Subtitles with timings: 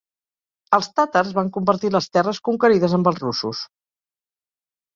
[0.77, 3.63] Els tàtars van compatir les terres conquerides amb els russos.